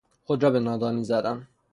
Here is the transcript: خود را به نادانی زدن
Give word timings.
خود 0.23 0.43
را 0.43 0.51
به 0.51 0.59
نادانی 0.59 1.03
زدن 1.03 1.47